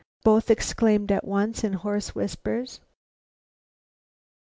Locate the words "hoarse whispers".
1.73-2.79